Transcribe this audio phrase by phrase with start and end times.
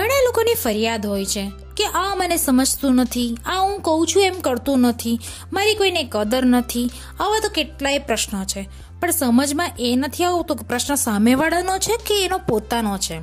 [0.00, 4.40] ઘણા લોકોની ફરિયાદ હોય છે કે આ મને સમજતું નથી, આ હું કહું છું એમ
[4.40, 5.20] કરતું નથી,
[5.52, 6.90] મારી કોઈને કદર નથી.
[7.20, 8.68] આવા તો કેટલાય પ્રશ્નો છે.
[9.00, 13.20] પણ સમજમાં એ નથી આવતું કે પ્રશ્ન સામેવાળાનો છે કે એનો પોતાનો છે.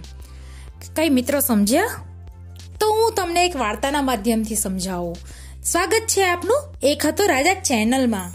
[0.95, 1.88] કઈ મિત્રો સમજ્યા?
[2.80, 5.18] તો હું તમને એક વાર્તાના માધ્યમથી સમજાવું.
[5.64, 8.34] સ્વાગત છે આપનું એક હતો રાજા ચેનલમાં.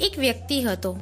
[0.00, 0.98] એક વ્યક્તિ હતો.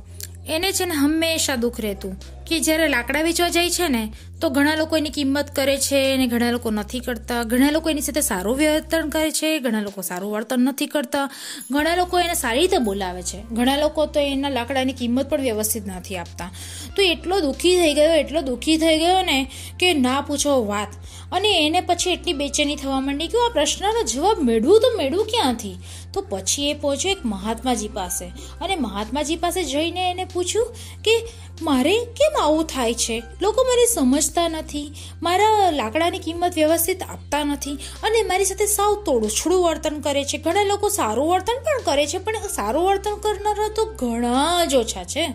[0.48, 4.74] એને છે ને હંમેશા દુઃખ રહેતું કે જ્યારે લાકડા વેચવા જાય છે ને તો ઘણા
[4.74, 7.42] લોકો એની કિંમત કરે છે અને ઘણા લોકો નથી કરતા.
[7.42, 11.30] ઘણા લોકો એની સાથે સારું વર્તન કરે છે, ઘણા લોકો સારું વર્તન નથી કરતા.
[11.70, 13.42] ઘણા લોકો એને સારી રીતે બોલાવે છે.
[13.42, 16.50] ઘણા લોકો તો એના લાકડાની કિંમત પણ વ્યવસ્થિત નથી આપતા.
[16.96, 20.88] તો એટલો દુઃખી થઈ ગયો, એટલો દુઃખી થઈ ગયો ને કે ના પૂછો વાત.
[21.32, 25.78] અને એને પછી એટલી બેચેની થવા માંડી કે આ પ્રશ્નનો જવાબ મેળવું તો મેળવું ક્યાંથી?
[26.14, 28.24] તો પછી એ પહોંચ્યો એક મહાત્માજી પાસે.
[28.60, 30.66] અને મહાત્માજી પાસે જઈને એને પૂછ્યું
[31.04, 31.24] કે,
[31.62, 33.22] મારે કેમ આવું થાય છે?
[33.42, 33.86] લોકો મને
[34.30, 40.24] સમજતા નથી, મારા લાકડાની કિંમત વ્યવસ્થિત આપતા નથી અને મારી સાથે સાવ તોડછડું વર્તન કરે
[40.24, 40.38] છે.
[40.38, 45.04] ઘણા લોકો સારું વર્તન પણ કરે છે, પણ સારું વર્તન કરનારા તો ઘણા જ ઓછા
[45.04, 45.26] છે.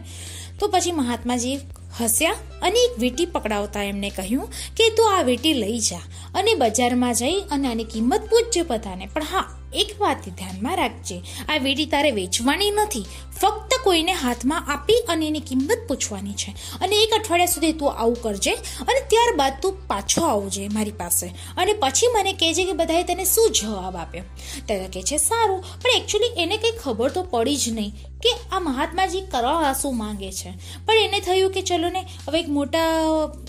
[0.59, 1.59] તો પછી મહાત્માજી
[2.01, 4.47] હસ્યા અને એક વીટી પકડાવતા એમને કહ્યું
[4.77, 6.03] કે તું આ વીંટી લઈ જા
[6.35, 9.05] અને બજારમાં જઈ અને આની કિંમત પૂછજે બધાને.
[9.13, 9.45] પણ હા
[9.75, 11.21] એક વાત ધ્યાનમાં રાખજે.
[11.49, 13.05] આ વીડી તારે વેચવાની નથી.
[13.41, 16.51] ફક્ત કોઈને હાથમાં આપી અને એની કિંમત પૂછવાની છે.
[16.81, 21.27] અને એક અઠવાડિયા સુધી તું આવું કરજે અને ત્યારબાદ તું પાછો આવજે મારી પાસે.
[21.57, 24.23] અને પછી મને કહેજે કે બધાએ તને શું જવાબ આપ્યો.
[24.65, 27.95] ત્યારે કહે છે સારું, પણ એકચ્યુઅલી એને કંઈ ખબર તો પડી જ નહીં.
[28.25, 30.49] કે આ મહાત્માજી કરવા શું માંગે છે.
[30.85, 32.79] પણ એને થયું કે ચલો ને, હવે એક મોટા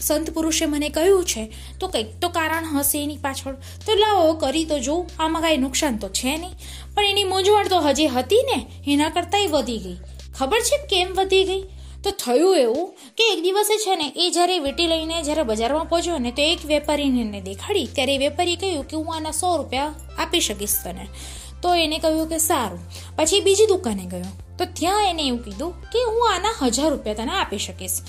[0.01, 3.55] સંત પુરુષે મને કહ્યું છે, તો કંઈક તો કારણ હશે એની પાછળ.
[3.87, 6.53] તો લાવો, કરી તો જોઉં, આમાં કાંઈ નુકસાન તો છે નહીં.
[6.95, 9.97] પણ એની મૂંઝવણ તો હજી હતી ને, એના કરતાંય વધી ગઈ.
[10.39, 11.63] ખબર છે કેમ વધી ગઈ?
[12.05, 16.19] તો થયું એવું કે એક દિવસે છે ને, એ જ્યારે વીંટી લઈને જ્યારે બજારમાં પહોંચ્યો
[16.19, 17.87] ને, તો એક વેપારીને એને દેખાડી.
[17.87, 21.07] ત્યારે એ વેપારીએ કહ્યું કે હું આના સો રૂપિયા આપી શકીશ તને.
[21.63, 22.81] તો એને કહ્યું કે સારું.
[23.17, 24.46] પછી બીજી દુકાને ગયો.
[24.59, 28.01] તો ત્યાં એને એવું કીધું કે હું આના હજાર રૂપિયા તને આપી શકીશ.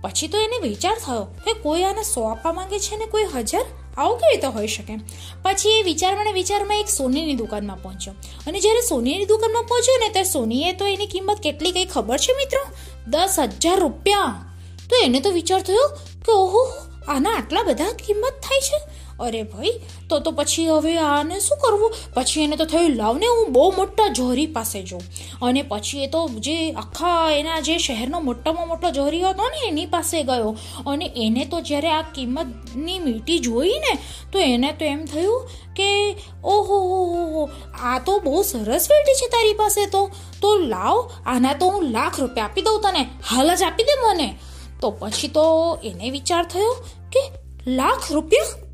[0.00, 3.64] પછી તો એને વિચાર થયો કે કોઈ આને સો આપવા માંગે છે ને કોઈ હજાર?
[3.96, 4.94] આવું કેવી રીતે હોઈ શકે?
[5.42, 8.14] પછી એ વિચારમાં વિચારમાં એક સોનીની દુકાનમાં પહોંચ્યો.
[8.46, 12.32] અને જ્યારે સોનીની દુકાનમાં પહોંચ્યો ને ત્યારે સોનીએ તો એની કિંમત કેટલી કઈ ખબર છે
[12.32, 12.60] મિત્રો?
[13.08, 14.44] દસ હજાર રૂપિયા.
[14.90, 15.88] તો એને તો વિચાર થયો
[16.26, 16.68] કે ઓહો,
[17.08, 18.95] આના આટલા બધા કિંમત થાય છે?
[19.20, 21.94] અરે ભાઈ, તો તો પછી હવે આને શું કરવું?
[22.14, 25.02] પછી એને તો થયું લાવને હું બહુ મોટા જોહરી પાસે જાઉં.
[25.46, 29.86] અને પછી એ તો જે આખા એના જે શહેરનો મોટામાં મોટો જોહરી હતો ને એની
[29.86, 30.56] પાસે ગયો.
[30.86, 33.98] અને એને તો જ્યારે આ કિંમતની મીટી જોઈ ને,
[34.32, 37.48] તો એને તો એમ થયું કે, ઓહો, હો
[37.82, 40.10] આ તો બહુ સરસ વેટી છે તારી પાસે તો.
[40.42, 43.08] તો લાવ, આના તો હું લાખ રૂપિયા આપી દઉં તને.
[43.28, 44.38] હાલ જ આપી દે મને.
[44.80, 46.76] તો પછી તો એને વિચાર થયો
[47.12, 47.20] કે
[47.66, 48.65] લાખ રૂપિયા?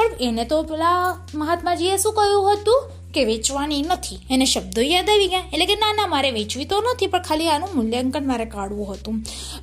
[0.00, 1.00] પણ એને તો પેલા
[1.34, 2.80] મહાત્માજીએ શું કહ્યું હતું?
[3.14, 4.18] કે વેચવાની નથી.
[4.30, 5.40] એને શબ્દો યાદ આવી ગયા.
[5.52, 9.14] એટલે કે ના ના, મારે વેચવી તો નથી, પણ ખાલી આનું મૂલ્યાંકન મારે કાઢવું હતું.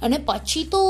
[0.01, 0.81] અને પછી તો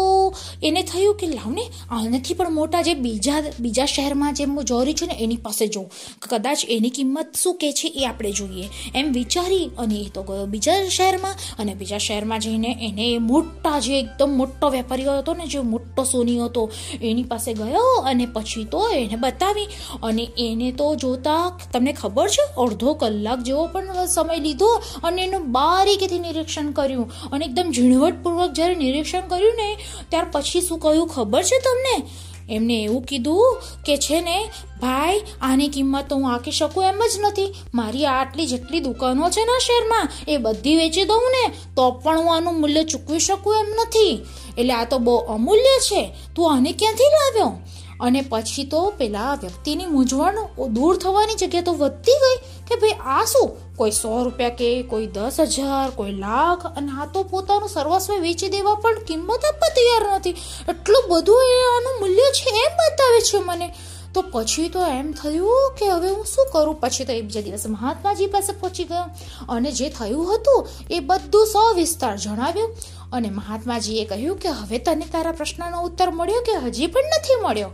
[0.64, 5.14] એને થયું કે લાવને આનાથી પણ મોટા જે બીજા બીજા શહેરમાં જે જોરી છે ને,
[5.14, 5.92] એની પાસે જોઉં.
[6.20, 8.70] કદાચ એની કિંમત શું કે છે એ આપણે જોઈએ.
[8.96, 11.36] એમ વિચારી અને એ તો ગયો બીજા શહેરમાં.
[11.60, 16.40] અને બીજા શહેરમાં જઈને એને મોટા જે એકદમ મોટો વેપારી હતો ને, જે મોટો સોની
[16.40, 19.68] હતો, એની પાસે ગયો અને પછી તો એને બતાવી.
[20.04, 22.47] અને એને તો જોતા, તમને ખબર છે?
[22.58, 27.12] અડધો કલાક જેવો પણ સમય લીધો અને એનું બારીકીથી નિરીક્ષણ કર્યું.
[27.32, 29.78] અને એકદમ ઝીણવટપૂર્વક જ્યારે નિરીક્ષણ કર્યું ને,
[30.10, 32.08] ત્યાર પછી શું કહ્યું ખબર છે તમને?
[32.50, 34.50] એમને એવું કીધું કે છે ને,
[34.82, 37.56] ભાઈ, આની કિંમત તો હું આંકી શકું એમ જ નથી.
[37.74, 42.36] મારી આટલી જેટલી દુકાનો છે ને શહેરમાં, એ બધી વેચી દઉં ને, તો પણ હું
[42.36, 44.26] આનું મૂલ્ય ચૂકવી શકું એમ નથી.
[44.58, 46.14] એટલે આ તો બહુ અમૂલ્ય છે.
[46.36, 47.60] તું આને ક્યાંથી લાવ્યો?
[48.00, 52.38] અને પછી તો પેલા વ્યક્તિની મૂંઝવણ દૂર થવાની જગ્યા તો વધતી ગઈ
[52.68, 53.76] કે ભાઈ આ શું?
[53.76, 58.50] કોઈ સો રૂપિયા કે કોઈ દસ હજાર, કોઈ લાખ, અને આ તો પોતાનું સર્વસ્વ વેચી
[58.50, 60.30] દેવા પણ કિંમત આપવા તૈયાર નથી.
[60.70, 63.74] એટલું બધું એ આનું મૂલ્ય છે એમ બતાવે છે મને.
[64.14, 66.76] તો પછી તો એમ થયું કે હવે હું શું કરું?
[66.76, 69.04] પછી તો એ બીજા દિવસે મહાત્માજી પાસે પહોંચી ગયો.
[69.50, 72.76] અને જે થયું હતું એ બધું સવિસ્તાર જણાવ્યું.
[73.14, 77.70] અને મહાત્માજીએ કહ્યું કે હવે તને તારા પ્રશ્નનો ઉત્તર મળ્યો કે હજી પણ નથી મળ્યો?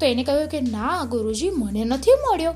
[0.00, 2.54] તો એને કહ્યું કે ના ગુરુજી, મને નથી મળ્યો.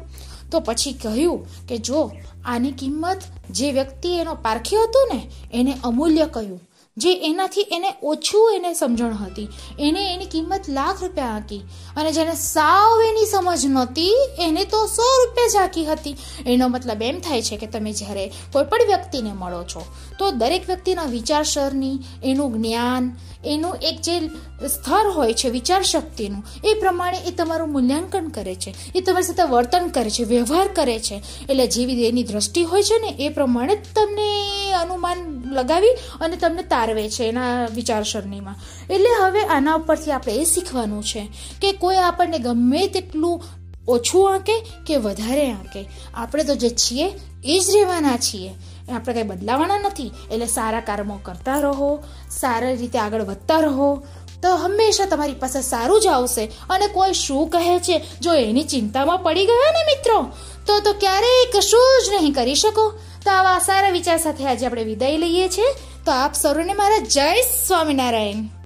[0.51, 2.13] તો પછી કહ્યું કે જો
[2.45, 3.21] આની કિંમત
[3.51, 6.61] જે વ્યક્તિ એનો પારખ્યો હતો ને, એને અમૂલ્ય કહ્યું.
[6.97, 9.49] જે એનાથી એને ઓછું એને સમજણ હતી.
[9.79, 11.63] એને એની કિંમત લાખ રૂપિયા આંકી
[11.97, 16.17] અને જેને સાવ એની સમજ નહોતી, એને તો સો રૂપિયા જ આંકી હતી.
[16.47, 19.83] એનો મતલબ એમ થાય છે કે તમે જ્યારે કોઈ પણ વ્યક્તિને મળો છો,
[20.19, 24.21] તો દરેક વ્યક્તિના વિચારસરણી, એનું જ્ઞાન, એનું એક જે
[24.69, 28.75] સ્તર હોય છે વિચાર શક્તિનું એ પ્રમાણે એ તમારું મૂલ્યાંકન કરે છે.
[28.95, 31.23] એ તમારી સાથે વર્તન કરે છે, વ્યવહાર કરે છે.
[31.51, 37.09] એટલે જેવી એની દ્રષ્ટિ હોય છે ને, એ પ્રમાણે તમને અનુમાન લગાવી અને તમને તારવે
[37.09, 38.57] છે એના વિચારસરણીમાં.
[38.91, 41.29] એટલે હવે આના ઉપરથી આપણે એ શીખવાનું છે
[41.61, 43.43] કે કોઈ આપણને ગમે તેટલું
[43.89, 44.57] ઓછું આંકે
[44.87, 45.89] કે વધારે આંકે.
[46.15, 47.07] આપણે તો જે છીએ
[47.45, 48.55] એ જ રહેવાના છીએ.
[48.95, 50.11] આપણે કંઈ બદલાવાના નથી.
[50.31, 54.03] એટલે સારા કર્મો કરતા રહો, સારી રીતે આગળ વધતા રહો.
[54.43, 56.45] તો હંમેશા તમારી પાસે સારું જ આવશે.
[56.45, 60.19] અને કોઈ શું કહે છે, જો એની ચિંતામાં પડી ગયા ને મિત્રો?
[60.67, 62.91] તો તો ક્યારેય કશું જ નહીં કરી શકો.
[63.25, 65.73] તો આવા સારા વિચાર સાથે આજે આપણે વિદાય લઈએ છીએ.
[66.05, 68.62] તો આપ સૌને મારા જય સ્વામિનારાયણ.